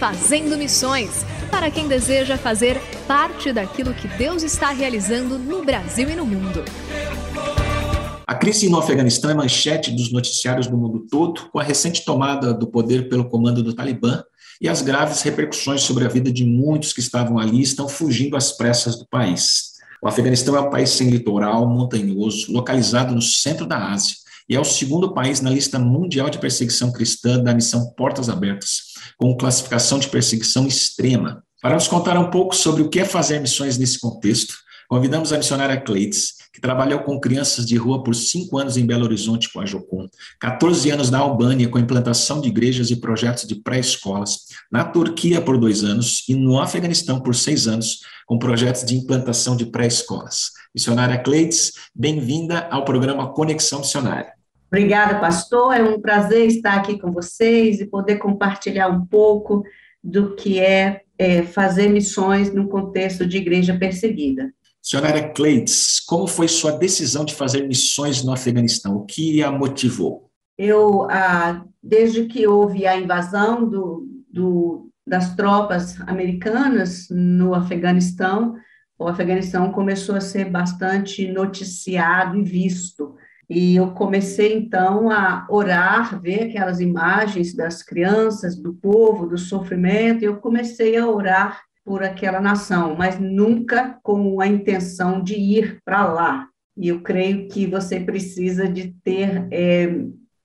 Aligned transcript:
Fazendo 0.00 0.56
Missões 0.56 1.26
para 1.50 1.70
quem 1.70 1.86
deseja 1.86 2.38
fazer 2.38 2.80
parte 3.06 3.52
daquilo 3.52 3.92
que 3.92 4.08
Deus 4.08 4.42
está 4.42 4.70
realizando 4.70 5.38
no 5.38 5.62
Brasil 5.62 6.08
e 6.08 6.16
no 6.16 6.24
mundo. 6.24 6.64
A 8.26 8.34
crise 8.34 8.70
no 8.70 8.78
Afeganistão 8.78 9.30
é 9.30 9.34
manchete 9.34 9.90
dos 9.90 10.10
noticiários 10.10 10.66
do 10.68 10.76
mundo 10.78 11.06
todo, 11.10 11.50
com 11.52 11.58
a 11.58 11.62
recente 11.62 12.02
tomada 12.02 12.54
do 12.54 12.66
poder 12.66 13.10
pelo 13.10 13.28
comando 13.28 13.62
do 13.62 13.74
Talibã 13.74 14.24
e 14.58 14.70
as 14.70 14.80
graves 14.80 15.20
repercussões 15.20 15.82
sobre 15.82 16.06
a 16.06 16.08
vida 16.08 16.32
de 16.32 16.46
muitos 16.46 16.94
que 16.94 17.00
estavam 17.00 17.38
ali 17.38 17.58
e 17.58 17.62
estão 17.62 17.86
fugindo 17.86 18.38
às 18.38 18.52
pressas 18.52 18.98
do 18.98 19.06
país. 19.06 19.72
O 20.02 20.08
Afeganistão 20.08 20.56
é 20.56 20.60
um 20.60 20.70
país 20.70 20.88
sem 20.88 21.10
litoral, 21.10 21.68
montanhoso, 21.68 22.50
localizado 22.50 23.14
no 23.14 23.20
centro 23.20 23.66
da 23.66 23.92
Ásia 23.92 24.14
e 24.50 24.56
é 24.56 24.60
o 24.60 24.64
segundo 24.64 25.14
país 25.14 25.40
na 25.40 25.48
lista 25.48 25.78
mundial 25.78 26.28
de 26.28 26.40
perseguição 26.40 26.90
cristã 26.90 27.40
da 27.40 27.54
missão 27.54 27.92
Portas 27.96 28.28
Abertas, 28.28 28.80
com 29.16 29.36
classificação 29.36 30.00
de 30.00 30.08
perseguição 30.08 30.66
extrema. 30.66 31.44
Para 31.62 31.76
nos 31.76 31.86
contar 31.86 32.18
um 32.18 32.30
pouco 32.30 32.56
sobre 32.56 32.82
o 32.82 32.88
que 32.88 32.98
é 32.98 33.04
fazer 33.04 33.38
missões 33.38 33.78
nesse 33.78 34.00
contexto, 34.00 34.54
convidamos 34.88 35.32
a 35.32 35.38
missionária 35.38 35.80
Cleides, 35.80 36.34
que 36.52 36.60
trabalhou 36.60 36.98
com 36.98 37.20
crianças 37.20 37.64
de 37.64 37.76
rua 37.76 38.02
por 38.02 38.12
cinco 38.12 38.58
anos 38.58 38.76
em 38.76 38.84
Belo 38.84 39.04
Horizonte 39.04 39.52
com 39.52 39.60
a 39.60 39.66
Jocum, 39.66 40.08
14 40.40 40.90
anos 40.90 41.10
na 41.10 41.20
Albânia 41.20 41.68
com 41.68 41.78
a 41.78 41.80
implantação 41.80 42.40
de 42.40 42.48
igrejas 42.48 42.90
e 42.90 42.96
projetos 42.96 43.46
de 43.46 43.54
pré-escolas, 43.54 44.46
na 44.72 44.82
Turquia 44.82 45.40
por 45.40 45.58
dois 45.58 45.84
anos 45.84 46.24
e 46.28 46.34
no 46.34 46.58
Afeganistão 46.58 47.20
por 47.20 47.36
seis 47.36 47.68
anos 47.68 48.00
com 48.26 48.36
projetos 48.36 48.84
de 48.84 48.96
implantação 48.96 49.54
de 49.54 49.66
pré-escolas. 49.66 50.50
Missionária 50.74 51.18
Cleides, 51.18 51.72
bem-vinda 51.94 52.66
ao 52.68 52.84
programa 52.84 53.32
Conexão 53.32 53.78
Missionária. 53.78 54.39
Obrigada, 54.70 55.18
pastor. 55.18 55.74
É 55.74 55.82
um 55.82 56.00
prazer 56.00 56.46
estar 56.46 56.74
aqui 56.74 56.96
com 56.96 57.10
vocês 57.10 57.80
e 57.80 57.86
poder 57.86 58.16
compartilhar 58.16 58.88
um 58.88 59.04
pouco 59.04 59.64
do 60.02 60.36
que 60.36 60.60
é, 60.60 61.02
é 61.18 61.42
fazer 61.42 61.88
missões 61.88 62.54
num 62.54 62.68
contexto 62.68 63.26
de 63.26 63.38
igreja 63.38 63.76
perseguida. 63.76 64.52
Senhora 64.80 65.28
Cleides, 65.28 66.00
como 66.00 66.26
foi 66.26 66.48
sua 66.48 66.72
decisão 66.72 67.24
de 67.24 67.34
fazer 67.34 67.66
missões 67.66 68.24
no 68.24 68.32
Afeganistão? 68.32 68.96
O 68.96 69.04
que 69.04 69.42
a 69.42 69.50
motivou? 69.50 70.30
Eu, 70.56 71.06
ah, 71.10 71.64
desde 71.82 72.26
que 72.26 72.46
houve 72.46 72.86
a 72.86 72.96
invasão 72.96 73.68
do, 73.68 74.06
do, 74.32 74.90
das 75.06 75.34
tropas 75.34 76.00
americanas 76.02 77.08
no 77.10 77.54
Afeganistão, 77.54 78.54
o 78.98 79.08
Afeganistão 79.08 79.72
começou 79.72 80.14
a 80.14 80.20
ser 80.20 80.50
bastante 80.50 81.26
noticiado 81.26 82.38
e 82.38 82.42
visto. 82.42 83.16
E 83.50 83.74
eu 83.74 83.90
comecei 83.90 84.56
então 84.56 85.10
a 85.10 85.44
orar, 85.50 86.22
ver 86.22 86.44
aquelas 86.44 86.78
imagens 86.78 87.52
das 87.52 87.82
crianças, 87.82 88.56
do 88.56 88.72
povo, 88.74 89.26
do 89.26 89.36
sofrimento, 89.36 90.22
e 90.22 90.26
eu 90.26 90.36
comecei 90.36 90.96
a 90.96 91.08
orar 91.08 91.60
por 91.84 92.00
aquela 92.00 92.40
nação, 92.40 92.94
mas 92.96 93.18
nunca 93.18 93.98
com 94.04 94.40
a 94.40 94.46
intenção 94.46 95.20
de 95.20 95.34
ir 95.34 95.80
para 95.84 96.06
lá. 96.06 96.46
E 96.76 96.86
eu 96.86 97.00
creio 97.00 97.48
que 97.48 97.66
você 97.66 97.98
precisa 97.98 98.68
de 98.68 98.94
ter 99.02 99.48
é, 99.50 99.96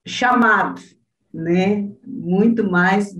chamado, 0.03 0.81
né? 1.31 1.87
Muito 2.07 2.63
mais, 2.63 3.15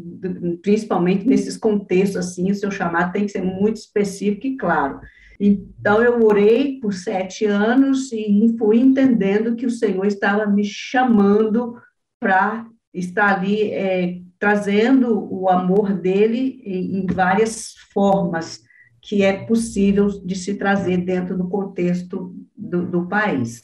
principalmente 0.63 1.27
nesses 1.27 1.57
contextos 1.57 2.17
assim, 2.17 2.49
o 2.49 2.55
seu 2.55 2.71
chamado 2.71 3.11
tem 3.11 3.27
que 3.27 3.31
ser 3.31 3.43
muito 3.43 3.77
específico 3.77 4.47
e 4.47 4.57
claro. 4.57 4.99
Então, 5.39 6.01
eu 6.01 6.23
orei 6.23 6.79
por 6.79 6.93
sete 6.93 7.45
anos 7.45 8.11
e 8.11 8.55
fui 8.57 8.79
entendendo 8.79 9.55
que 9.55 9.65
o 9.65 9.71
Senhor 9.71 10.05
estava 10.05 10.45
me 10.45 10.63
chamando 10.63 11.75
para 12.19 12.65
estar 12.93 13.37
ali 13.37 13.71
é, 13.71 14.21
trazendo 14.39 15.27
o 15.31 15.49
amor 15.49 15.93
dele 15.93 16.61
em, 16.63 16.99
em 16.99 17.05
várias 17.05 17.73
formas 17.93 18.61
que 19.01 19.21
é 19.21 19.45
possível 19.45 20.07
de 20.25 20.35
se 20.35 20.55
trazer 20.55 20.97
dentro 20.97 21.37
do 21.37 21.47
contexto 21.47 22.35
do, 22.55 22.85
do 22.85 23.07
país. 23.07 23.61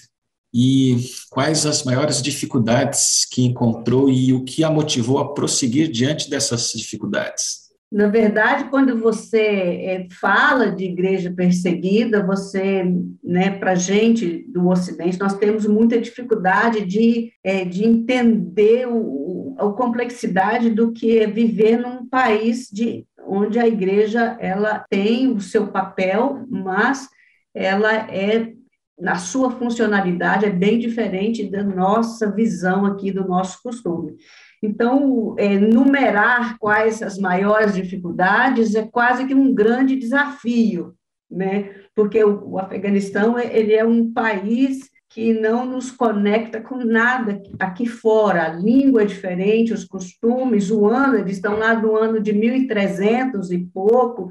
E 0.54 0.98
quais 1.30 1.66
as 1.66 1.84
maiores 1.84 2.22
dificuldades 2.22 3.26
que 3.26 3.44
encontrou 3.44 4.10
e 4.10 4.34
o 4.34 4.44
que 4.44 4.64
a 4.64 4.70
motivou 4.70 5.18
a 5.18 5.34
prosseguir 5.34 5.90
diante 5.90 6.30
dessas 6.30 6.72
dificuldades? 6.74 7.71
Na 7.92 8.08
verdade, 8.08 8.70
quando 8.70 8.98
você 8.98 9.38
é, 9.38 10.08
fala 10.10 10.72
de 10.72 10.86
igreja 10.86 11.34
perseguida, 11.36 12.26
você, 12.26 12.86
né, 13.22 13.52
para 13.52 13.76
gente 13.76 14.46
do 14.48 14.70
Ocidente, 14.70 15.20
nós 15.20 15.38
temos 15.38 15.66
muita 15.66 16.00
dificuldade 16.00 16.86
de, 16.86 17.34
é, 17.44 17.66
de 17.66 17.84
entender 17.84 18.88
o, 18.88 19.56
a 19.60 19.70
complexidade 19.74 20.70
do 20.70 20.94
que 20.94 21.20
é 21.20 21.28
viver 21.28 21.80
num 21.80 22.08
país 22.08 22.70
de, 22.72 23.06
onde 23.28 23.60
a 23.60 23.68
igreja 23.68 24.38
ela 24.40 24.86
tem 24.90 25.30
o 25.30 25.42
seu 25.42 25.68
papel, 25.68 26.46
mas 26.50 27.10
ela 27.54 27.94
é 27.94 28.54
na 28.98 29.16
sua 29.16 29.50
funcionalidade 29.50 30.46
é 30.46 30.50
bem 30.50 30.78
diferente 30.78 31.50
da 31.50 31.64
nossa 31.64 32.32
visão 32.32 32.86
aqui 32.86 33.12
do 33.12 33.28
nosso 33.28 33.62
costume. 33.64 34.16
Então, 34.62 35.36
é, 35.38 35.58
numerar 35.58 36.58
quais 36.60 37.02
as 37.02 37.18
maiores 37.18 37.74
dificuldades 37.74 38.76
é 38.76 38.88
quase 38.88 39.26
que 39.26 39.34
um 39.34 39.54
grande 39.54 39.96
desafio, 39.96 40.94
né? 41.30 41.74
Porque 41.96 42.24
o, 42.24 42.52
o 42.52 42.60
Afeganistão 42.60 43.40
ele 43.40 43.74
é 43.74 43.84
um 43.84 44.14
país 44.14 44.92
que 45.14 45.34
não 45.34 45.66
nos 45.66 45.92
conecta 45.92 46.62
com 46.62 46.78
nada 46.78 47.42
aqui 47.60 47.86
fora. 47.86 48.46
A 48.46 48.54
língua 48.54 49.02
é 49.02 49.06
diferente, 49.06 49.74
os 49.74 49.84
costumes, 49.84 50.72
o 50.72 50.86
ano, 50.88 51.18
eles 51.18 51.36
estão 51.36 51.58
lá 51.58 51.74
do 51.74 51.98
ano 51.98 52.22
de 52.22 52.32
1300 52.32 53.52
e 53.52 53.60
pouco, 53.60 54.30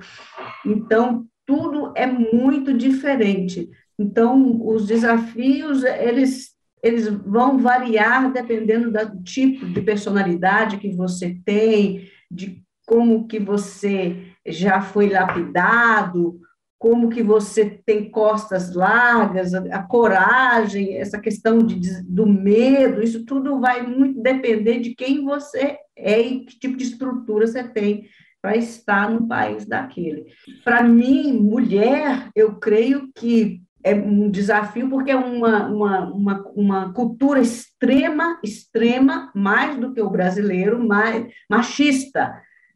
então 0.65 1.27
tudo 1.45 1.93
é 1.97 2.07
muito 2.07 2.73
diferente. 2.73 3.69
Então, 3.99 4.67
os 4.67 4.87
desafios, 4.87 5.85
eles 5.85 6.50
eles 6.83 7.09
vão 7.09 7.59
variar 7.59 8.33
dependendo 8.33 8.91
do 8.91 9.23
tipo 9.23 9.67
de 9.67 9.81
personalidade 9.83 10.79
que 10.79 10.95
você 10.95 11.39
tem, 11.45 12.09
de 12.31 12.63
como 12.87 13.27
que 13.27 13.39
você 13.39 14.17
já 14.47 14.81
foi 14.81 15.09
lapidado, 15.09 16.41
como 16.81 17.11
que 17.11 17.23
você 17.23 17.67
tem 17.85 18.11
costas 18.11 18.75
largas, 18.75 19.53
a, 19.55 19.83
coragem, 19.83 20.97
essa 20.97 21.21
questão 21.21 21.59
de, 21.59 22.03
do 22.05 22.27
medo, 22.27 23.03
isso 23.03 23.27
tudo 23.27 23.61
vai 23.61 23.87
muito 23.87 24.23
depender 24.23 24.81
de 24.81 24.95
quem 24.95 25.23
você 25.23 25.77
é 25.95 26.21
e 26.21 26.41
que 26.47 26.59
tipo 26.59 26.79
de 26.79 26.85
estrutura 26.85 27.47
você 27.47 27.63
tem 27.63 28.09
para 28.41 28.57
estar 28.57 29.11
no 29.11 29.29
país 29.29 29.67
daquele. 29.67 30.25
Para 30.65 30.83
mim, 30.83 31.35
mulher, 31.35 32.31
eu 32.35 32.55
creio 32.55 33.11
que 33.15 33.61
é 33.83 33.95
um 33.95 34.31
desafio 34.31 34.89
porque 34.89 35.11
é 35.11 35.17
uma, 35.17 35.67
uma, 35.67 36.13
uma, 36.13 36.53
uma 36.55 36.93
cultura 36.93 37.41
extrema, 37.41 38.39
extrema, 38.45 39.31
mais 39.35 39.79
do 39.79 39.93
que 39.93 40.01
o 40.01 40.11
brasileiro, 40.11 40.87
mais 40.87 41.27
machista 41.49 42.33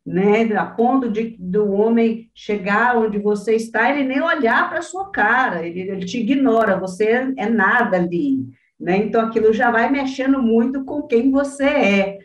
né, 0.07 0.43
a 0.55 0.67
ponto 0.67 1.09
de 1.09 1.37
do 1.39 1.73
homem 1.73 2.31
chegar 2.35 2.97
onde 2.97 3.19
você 3.19 3.55
está, 3.55 3.91
ele 3.91 4.07
nem 4.07 4.21
olhar 4.21 4.69
para 4.69 4.81
a 4.81 4.83
sua 4.83 5.11
cara, 5.11 5.67
ele, 5.67 5.81
ele, 5.81 6.05
te 6.05 6.21
ignora, 6.21 6.79
você 6.79 7.33
é 7.37 7.49
nada 7.49 7.97
ali, 7.97 8.47
né? 8.79 8.99
Então 8.99 9.23
aquilo 9.23 9.53
já 9.53 9.71
vai 9.71 9.91
mexendo 9.91 10.43
muito 10.43 10.85
com 10.85 11.03
quem 11.03 11.31
você 11.31 11.65
é. 11.65 12.19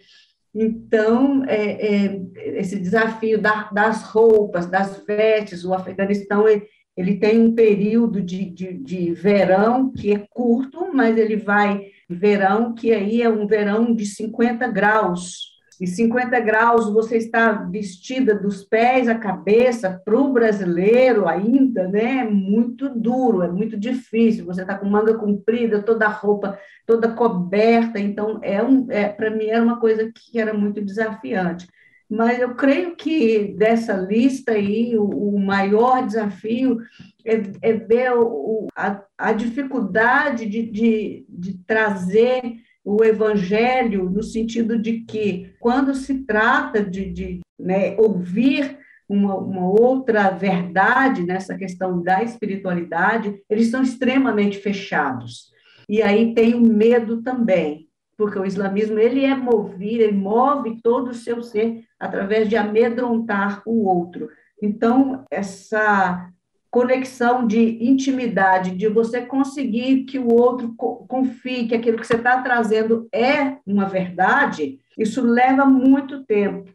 Então, 0.53 1.45
é, 1.45 2.05
é, 2.05 2.21
esse 2.59 2.77
desafio 2.79 3.39
da, 3.39 3.69
das 3.71 4.03
roupas, 4.03 4.65
das 4.65 5.05
vestes, 5.05 5.63
o 5.63 5.73
Afeganistão 5.73 6.47
ele, 6.47 6.65
ele 6.99 7.15
tem 7.15 7.39
um 7.39 7.55
período 7.55 8.21
de, 8.21 8.43
de, 8.43 8.73
de 8.73 9.13
verão 9.13 9.89
que 9.89 10.13
é 10.13 10.19
curto, 10.29 10.89
mas 10.93 11.17
ele 11.17 11.37
vai 11.37 11.87
verão 12.09 12.73
que 12.73 12.91
aí 12.91 13.21
é 13.21 13.29
um 13.29 13.47
verão 13.47 13.95
de 13.95 14.05
50 14.05 14.67
graus, 14.67 15.49
e 15.79 15.87
50 15.87 16.37
graus 16.41 16.91
você 16.91 17.15
está 17.15 17.53
vestida 17.53 18.35
dos 18.35 18.65
pés 18.65 19.07
à 19.07 19.15
cabeça, 19.15 20.01
para 20.03 20.19
o 20.19 20.33
brasileiro 20.33 21.25
ainda, 21.25 21.87
né? 21.87 22.17
É 22.17 22.29
muito 22.29 22.89
duro, 22.89 23.43
é 23.43 23.47
muito 23.47 23.77
difícil. 23.77 24.45
Você 24.45 24.63
está 24.63 24.77
com 24.77 24.85
manga 24.85 25.13
comprida, 25.13 25.81
toda 25.81 26.05
a 26.05 26.09
roupa 26.09 26.59
toda 26.85 27.13
coberta, 27.13 27.97
então 27.97 28.39
é 28.41 28.61
um, 28.61 28.87
é, 28.89 29.07
para 29.07 29.29
mim 29.29 29.45
era 29.45 29.63
uma 29.63 29.79
coisa 29.79 30.11
que 30.13 30.37
era 30.37 30.53
muito 30.53 30.81
desafiante. 30.81 31.65
Mas 32.09 32.39
eu 32.39 32.55
creio 32.55 32.95
que 32.95 33.53
dessa 33.55 33.93
lista 33.93 34.53
aí, 34.53 34.97
o, 34.97 35.03
o 35.03 35.39
maior 35.39 36.05
desafio 36.05 36.79
é, 37.23 37.41
é 37.61 37.73
ver 37.73 38.13
o, 38.13 38.67
a, 38.75 39.03
a 39.15 39.31
dificuldade 39.31 40.47
de, 40.47 40.63
de, 40.63 41.25
de 41.29 41.57
trazer 41.67 42.41
o 42.83 43.03
evangelho 43.03 44.09
no 44.09 44.23
sentido 44.23 44.79
de 44.79 45.01
que, 45.01 45.53
quando 45.59 45.93
se 45.93 46.23
trata 46.23 46.83
de, 46.83 47.11
de 47.11 47.39
né, 47.59 47.95
ouvir 47.97 48.79
uma, 49.07 49.35
uma, 49.35 49.67
outra 49.69 50.31
verdade 50.31 51.23
nessa 51.23 51.55
questão 51.55 52.01
da 52.01 52.23
espiritualidade, 52.23 53.39
eles 53.47 53.69
são 53.69 53.83
extremamente 53.83 54.57
fechados. 54.57 55.51
E 55.87 56.01
aí 56.01 56.33
tem 56.33 56.55
o 56.55 56.61
medo 56.61 57.21
também, 57.21 57.87
porque 58.17 58.39
o 58.39 58.45
islamismo 58.45 58.97
ele 58.97 59.25
é 59.25 59.35
movido, 59.35 60.03
ele 60.03 60.11
move 60.13 60.79
todo 60.81 61.09
o 61.09 61.15
seu 61.15 61.43
ser 61.43 61.83
através 61.99 62.47
de 62.47 62.55
amedrontar 62.55 63.61
o 63.65 63.85
outro. 63.85 64.29
Então, 64.61 65.25
essa 65.29 66.29
conexão 66.71 67.47
de 67.47 67.83
intimidade, 67.83 68.75
de 68.75 68.87
você 68.87 69.21
conseguir 69.21 70.03
que 70.05 70.19
o 70.19 70.31
outro 70.31 70.73
confie 70.75 71.67
que 71.67 71.75
aquilo 71.75 71.97
que 71.97 72.05
você 72.05 72.15
está 72.15 72.41
trazendo 72.41 73.07
é 73.11 73.57
uma 73.65 73.85
verdade, 73.85 74.79
isso 74.97 75.21
leva 75.21 75.65
muito 75.65 76.23
tempo. 76.25 76.69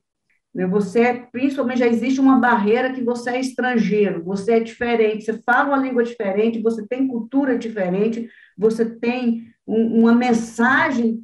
Né? 0.55 0.67
Você, 0.67 1.27
principalmente, 1.31 1.79
já 1.79 1.87
existe 1.87 2.21
uma 2.21 2.39
barreira 2.39 2.93
que 2.93 3.03
você 3.03 3.31
é 3.31 3.41
estrangeiro, 3.41 4.23
você 4.23 4.55
é 4.55 4.61
diferente, 4.61 5.25
você 5.25 5.41
fala 5.43 5.69
uma 5.69 5.85
língua 5.85 6.05
diferente, 6.05 6.63
você 6.63 6.87
tem 6.87 7.07
cultura 7.07 7.59
diferente, 7.59 8.29
você 8.57 8.85
tem 8.85 9.49
um, 9.67 10.01
uma 10.01 10.15
mensagem 10.15 11.23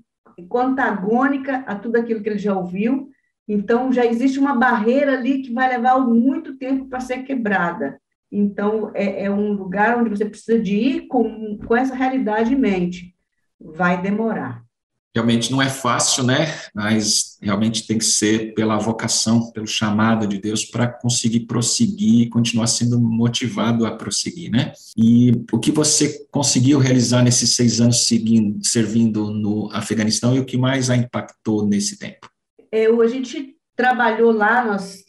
antagônica 0.54 1.64
a 1.66 1.74
tudo 1.74 1.96
aquilo 1.96 2.22
que 2.22 2.28
ele 2.28 2.38
já 2.38 2.56
ouviu. 2.56 3.10
Então, 3.52 3.92
já 3.92 4.06
existe 4.06 4.38
uma 4.38 4.54
barreira 4.54 5.14
ali 5.14 5.42
que 5.42 5.52
vai 5.52 5.68
levar 5.68 5.98
muito 5.98 6.56
tempo 6.56 6.86
para 6.86 7.00
ser 7.00 7.24
quebrada. 7.24 8.00
Então, 8.30 8.92
é, 8.94 9.24
é, 9.24 9.30
um 9.30 9.54
lugar 9.54 9.98
onde 9.98 10.08
você 10.08 10.24
precisa 10.24 10.56
de 10.56 10.76
ir 10.76 11.08
com, 11.08 11.58
com 11.58 11.76
essa 11.76 11.92
realidade 11.92 12.54
em 12.54 12.56
mente. 12.56 13.12
Vai 13.60 14.00
demorar. 14.00 14.62
Realmente 15.12 15.50
não 15.50 15.60
é 15.60 15.68
fácil, 15.68 16.22
né? 16.22 16.46
Mas 16.72 17.36
realmente 17.42 17.88
tem 17.88 17.98
que 17.98 18.04
ser 18.04 18.54
pela 18.54 18.78
vocação, 18.78 19.50
pelo 19.50 19.66
chamado 19.66 20.28
de 20.28 20.38
Deus 20.38 20.64
para 20.64 20.86
conseguir 20.86 21.40
prosseguir 21.40 22.20
e 22.20 22.28
continuar 22.28 22.68
sendo 22.68 23.00
motivado 23.00 23.84
a 23.84 23.90
prosseguir, 23.96 24.52
né? 24.52 24.72
E 24.96 25.32
o 25.50 25.58
que 25.58 25.72
você 25.72 26.24
conseguiu 26.30 26.78
realizar 26.78 27.24
nesses 27.24 27.56
seis 27.56 27.80
anos 27.80 28.06
seguindo, 28.06 28.64
servindo 28.64 29.32
no 29.32 29.68
Afeganistão 29.72 30.36
e 30.36 30.38
o 30.38 30.44
que 30.44 30.56
mais 30.56 30.88
a 30.88 30.96
impactou 30.96 31.66
nesse 31.66 31.98
tempo? 31.98 32.29
É, 32.72 32.86
a 32.86 33.06
gente 33.06 33.56
trabalhou 33.76 34.30
lá, 34.30 34.64
nós 34.64 35.04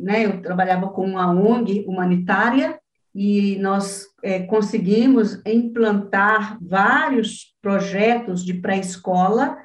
né, 0.00 0.26
eu 0.26 0.40
trabalhava 0.40 0.88
com 0.88 1.04
uma 1.04 1.30
ONG 1.30 1.84
humanitária 1.86 2.78
e 3.14 3.56
nós 3.58 4.06
é, 4.22 4.40
conseguimos 4.40 5.40
implantar 5.46 6.58
vários 6.60 7.54
projetos 7.60 8.44
de 8.44 8.54
pré-escola, 8.54 9.56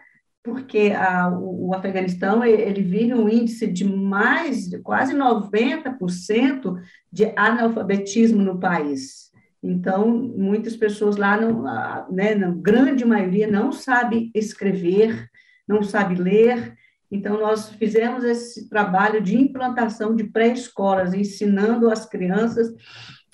porque 0.43 0.93
a, 0.95 1.29
o, 1.29 1.69
o, 1.69 1.75
Afeganistão 1.75 2.43
ele 2.43 2.81
vive 2.81 3.13
um 3.13 3.29
índice 3.29 3.67
de 3.67 3.85
mais 3.85 4.67
de 4.67 4.79
quase 4.79 5.13
90% 5.13 6.75
de 7.11 7.33
analfabetismo 7.35 8.41
no 8.41 8.59
país. 8.59 9.29
Então, 9.61 10.07
muitas 10.07 10.75
pessoas 10.75 11.17
lá, 11.17 11.39
não, 11.39 11.63
né, 12.11 12.33
na 12.33 12.49
grande 12.49 13.03
maioria, 13.03 13.47
não 13.47 13.71
sabe 13.71 14.31
escrever, 14.33 15.27
não 15.67 15.83
sabe 15.83 16.15
ler, 16.15 16.78
então, 17.11 17.39
nós 17.39 17.69
fizemos 17.71 18.23
esse 18.23 18.69
trabalho 18.69 19.21
de 19.21 19.35
implantação 19.35 20.15
de 20.15 20.25
pré-escolas, 20.25 21.13
ensinando 21.13 21.89
as 21.89 22.05
crianças 22.05 22.71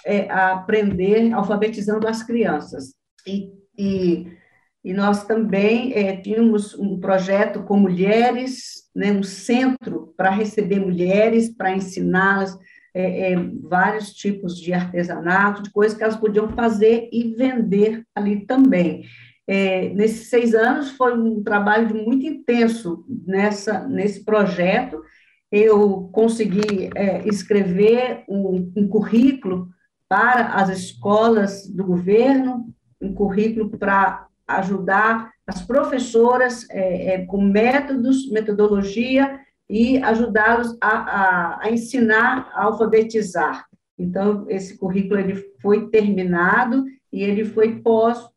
é, 0.05 0.29
a 0.29 0.53
aprender, 0.53 1.33
alfabetizando 1.33 2.07
as 2.07 2.23
crianças. 2.23 2.93
E, 3.27 3.51
e, 3.77 4.27
e 4.83 4.93
nós 4.93 5.25
também 5.25 5.93
é, 5.93 6.15
tínhamos 6.15 6.73
um 6.75 6.99
projeto 6.99 7.63
com 7.63 7.77
mulheres, 7.77 8.89
né, 8.95 9.11
um 9.11 9.23
centro 9.23 10.13
para 10.15 10.29
receber 10.29 10.79
mulheres, 10.79 11.49
para 11.49 11.75
ensiná-las 11.75 12.57
é, 12.93 13.33
é, 13.33 13.35
vários 13.63 14.13
tipos 14.13 14.57
de 14.57 14.71
artesanato, 14.71 15.63
de 15.63 15.71
coisas 15.71 15.97
que 15.97 16.03
elas 16.03 16.15
podiam 16.15 16.47
fazer 16.51 17.09
e 17.11 17.35
vender 17.35 18.05
ali 18.15 18.45
também. 18.45 19.03
É, 19.47 19.89
nesses 19.89 20.29
seis 20.29 20.55
anos 20.55 20.91
foi 20.91 21.17
um 21.17 21.43
trabalho 21.43 21.95
muito 22.03 22.25
intenso 22.25 23.05
nessa, 23.25 23.87
nesse 23.87 24.23
projeto. 24.23 25.01
Eu 25.51 26.09
consegui 26.11 26.89
é, 26.95 27.27
escrever 27.27 28.23
um, 28.27 28.71
um, 28.75 28.87
currículo 28.87 29.69
para 30.09 30.47
as 30.55 30.69
escolas 30.69 31.67
do 31.67 31.85
governo, 31.85 32.73
um 32.99 33.13
currículo 33.13 33.69
para 33.77 34.27
ajudar 34.47 35.31
as 35.47 35.61
professoras 35.61 36.67
é, 36.71 37.13
é 37.13 37.25
com 37.25 37.41
métodos, 37.41 38.29
metodologia 38.31 39.39
e 39.69 39.97
ajudá-los 39.99 40.75
a, 40.81 40.89
a, 40.89 41.59
a 41.63 41.71
ensinar 41.71 42.49
a 42.53 42.63
alfabetizar. 42.63 43.65
Então, 43.97 44.45
esse 44.49 44.77
currículo 44.77 45.19
ele 45.19 45.35
foi 45.61 45.89
terminado 45.89 46.83
e 47.15 47.23
ele 47.23 47.45
foi 47.45 47.81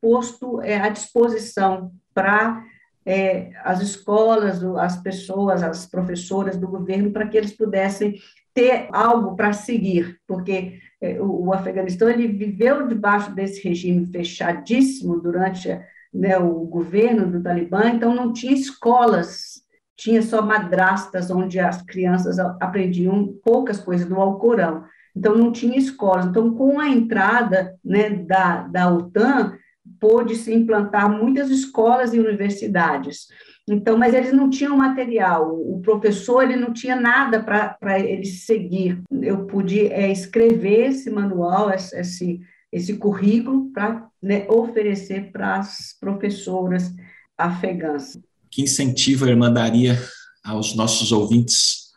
posto 0.00 0.62
é, 0.62 0.76
à 0.76 0.88
disposição 0.88 1.90
para 2.14 2.64
é, 3.04 3.50
as 3.64 3.80
escolas, 3.80 4.62
as 4.62 5.02
pessoas, 5.02 5.64
as 5.64 5.84
professoras 5.84 6.56
do 6.56 6.68
governo, 6.68 7.10
para 7.10 7.26
que 7.26 7.36
eles 7.36 7.56
pudessem 7.56 8.14
ter 8.54 8.86
algo 8.92 9.34
para 9.34 9.52
seguir, 9.52 10.20
porque 10.28 10.78
é, 11.00 11.20
o, 11.20 11.46
o, 11.46 11.52
Afeganistão 11.52 12.08
ele 12.08 12.28
viveu 12.28 12.86
debaixo 12.86 13.34
desse 13.34 13.68
regime 13.68 14.06
fechadíssimo 14.06 15.20
durante 15.20 15.68
né, 16.14 16.38
o 16.38 16.60
governo 16.64 17.28
do 17.28 17.42
Talibã, 17.42 17.88
então 17.88 18.14
não 18.14 18.32
tinha 18.32 18.52
escolas, 18.52 19.60
tinha 19.96 20.22
só 20.22 20.40
madrastas 20.40 21.32
onde 21.32 21.58
as 21.58 21.82
crianças 21.82 22.38
aprendiam 22.38 23.34
poucas 23.44 23.80
coisas 23.80 24.06
do 24.06 24.14
Alcorão 24.14 24.84
então 25.18 25.36
não 25.36 25.50
tinha 25.50 25.76
escolas. 25.76 26.26
Então, 26.26 26.54
com 26.54 26.78
a 26.78 26.88
entrada 26.88 27.76
né, 27.84 28.08
da, 28.10 28.62
da 28.62 28.94
OTAN, 28.94 29.58
pôde-se 29.98 30.54
implantar 30.54 31.10
muitas 31.10 31.50
escolas 31.50 32.14
e 32.14 32.20
universidades. 32.20 33.26
Então, 33.68 33.98
mas 33.98 34.14
eles 34.14 34.32
não 34.32 34.48
tinham 34.48 34.76
material, 34.76 35.50
o 35.52 35.80
professor 35.82 36.42
ele 36.42 36.56
não 36.56 36.72
tinha 36.72 36.94
nada 36.98 37.42
para 37.42 37.98
ele 37.98 38.24
seguir. 38.24 39.02
Eu 39.10 39.44
pude 39.44 39.88
é, 39.88 40.10
escrever 40.10 40.90
esse 40.90 41.10
manual, 41.10 41.70
esse, 41.70 42.40
esse 42.72 42.96
currículo, 42.96 43.70
para 43.72 44.06
né, 44.22 44.46
oferecer 44.48 45.32
para 45.32 45.56
as 45.56 45.96
professoras 46.00 46.94
afegãs. 47.36 48.16
Que 48.50 48.62
incentivo 48.62 49.26
a 49.26 49.28
irmã 49.28 49.52
daria 49.52 49.98
aos 50.44 50.74
nossos 50.74 51.12
ouvintes 51.12 51.87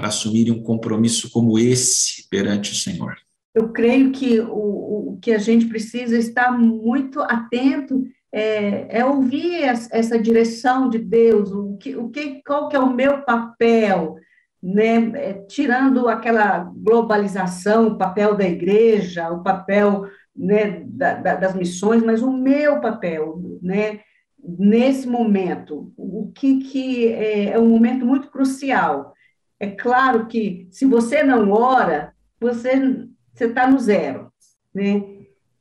para 0.00 0.08
assumirem 0.08 0.52
um 0.54 0.62
compromisso 0.62 1.30
como 1.30 1.58
esse 1.58 2.26
perante 2.30 2.72
o 2.72 2.74
Senhor? 2.74 3.14
eu 3.54 3.68
creio 3.70 4.12
que 4.12 4.40
o, 4.40 5.12
o 5.12 5.18
que 5.20 5.32
a 5.32 5.38
gente 5.38 5.66
precisa 5.66 6.16
estar 6.16 6.52
muito 6.52 7.20
atento 7.20 8.04
é, 8.32 9.00
é 9.00 9.04
ouvir 9.04 9.62
essa 9.64 10.18
direção 10.18 10.88
de 10.88 10.98
Deus, 10.98 11.50
o 11.50 11.76
que, 11.76 11.96
o 11.96 12.08
que, 12.08 12.40
qual 12.46 12.68
que 12.68 12.76
é 12.76 12.78
o 12.78 12.94
meu 12.94 13.22
papel, 13.22 14.16
né? 14.62 15.10
É, 15.16 15.32
tirando 15.48 16.08
aquela 16.08 16.58
globalização, 16.58 17.88
o 17.88 17.98
papel 17.98 18.36
da 18.36 18.44
igreja, 18.44 19.30
o 19.30 19.42
papel 19.42 20.06
né, 20.34 20.84
da, 20.86 21.14
da, 21.14 21.34
das 21.34 21.54
missões, 21.56 22.04
mas 22.04 22.22
o 22.22 22.32
meu 22.32 22.80
papel, 22.80 23.58
né? 23.60 24.00
nesse 24.42 25.06
momento, 25.06 25.92
o 25.96 26.30
que, 26.34 26.60
que 26.60 27.08
é, 27.08 27.50
é 27.50 27.58
um 27.58 27.68
momento 27.68 28.06
muito 28.06 28.30
crucial. 28.30 29.12
É 29.60 29.70
claro 29.70 30.26
que 30.26 30.66
se 30.70 30.86
você 30.86 31.22
não 31.22 31.50
ora, 31.52 32.14
você 32.40 33.06
está 33.38 33.70
no 33.70 33.78
zero, 33.78 34.32
né? 34.74 35.20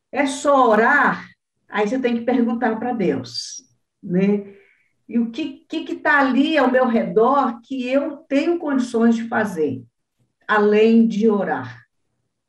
É 0.10 0.26
só 0.26 0.70
orar, 0.70 1.28
aí 1.68 1.86
você 1.86 2.00
tem 2.00 2.16
que 2.16 2.22
perguntar 2.22 2.80
para 2.80 2.94
Deus, 2.94 3.62
né? 4.02 4.56
E 5.08 5.20
o 5.20 5.32
que 5.32 5.66
que 5.68 5.94
está 5.94 6.20
ali 6.20 6.58
ao 6.58 6.72
meu 6.72 6.88
redor 6.88 7.60
que 7.62 7.86
eu 7.88 8.18
tenho 8.30 8.58
condições 8.58 9.16
de 9.16 9.28
fazer, 9.28 9.84
além 10.48 11.06
de 11.06 11.30
orar, 11.30 11.84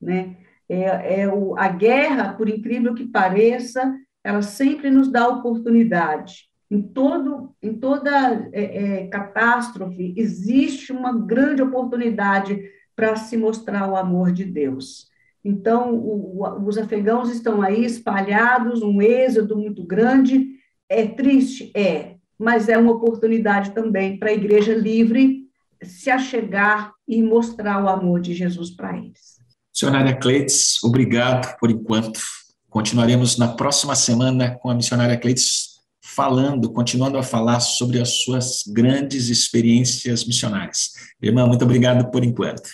né? 0.01 0.37
É, 0.69 1.23
é 1.23 1.29
o, 1.29 1.59
a 1.59 1.67
guerra, 1.67 2.33
por 2.35 2.49
incrível 2.49 2.95
que 2.95 3.09
pareça, 3.09 3.93
ela 4.23 4.41
sempre 4.41 4.89
nos 4.89 5.11
dá 5.11 5.27
oportunidade. 5.27 6.50
Em, 6.71 6.81
todo, 6.81 7.55
em 7.61 7.75
toda 7.75 8.49
é, 8.53 8.63
é, 8.63 9.07
catástrofe, 9.09 10.15
existe 10.17 10.93
uma 10.93 11.13
grande 11.19 11.63
oportunidade 11.63 12.63
para 12.95 13.17
se 13.17 13.37
mostrar 13.37 13.91
o 13.91 13.97
amor 13.97 14.31
de 14.31 14.45
Deus. 14.45 15.09
Então, 15.45 15.95
o, 15.95 16.43
o, 16.43 16.67
os 16.67 16.79
afegãos 16.79 17.31
estão 17.31 17.61
aí 17.61 17.85
espalhados, 17.85 18.83
um 18.83 19.03
êxodo 19.03 19.57
muito 19.57 19.85
grande. 19.85 20.47
É 20.89 21.07
triste? 21.07 21.73
É, 21.75 22.17
mas 22.39 22.69
é 22.69 22.79
uma 22.79 22.93
oportunidade 22.93 23.73
também 23.73 24.19
para 24.19 24.31
a 24.31 24.35
igreja 24.35 24.75
livre 24.75 25.41
se 25.83 26.11
achegar 26.11 26.93
e 27.09 27.23
mostrar 27.23 27.83
o 27.83 27.89
amor 27.89 28.21
de 28.21 28.35
Jesus 28.35 28.71
para 28.71 28.97
eles. 28.97 29.41
Missionária 29.73 30.15
Cleites, 30.15 30.83
obrigado 30.85 31.57
por 31.59 31.71
enquanto. 31.71 32.21
Continuaremos 32.69 33.39
na 33.39 33.49
próxima 33.49 33.95
semana 33.97 34.57
com 34.61 34.69
a 34.69 34.75
missionária 34.75 35.17
Cleites 35.17 35.70
falando, 36.03 36.73
continuando 36.73 37.19
a 37.19 37.23
falar 37.23 37.61
sobre 37.61 38.01
as 38.01 38.23
suas 38.23 38.65
grandes 38.67 39.29
experiências 39.29 40.25
missionárias. 40.25 40.93
Irmã, 41.21 41.47
muito 41.47 41.65
obrigado 41.65 42.11
por 42.11 42.25
enquanto. 42.25 42.69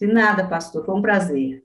De 0.00 0.06
nada, 0.06 0.46
pastor, 0.46 0.84
foi 0.84 0.94
um 0.94 1.02
prazer. 1.02 1.64